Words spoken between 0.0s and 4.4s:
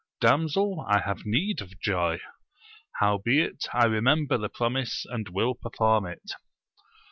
Damsel, I have need of joy; howbeit I remember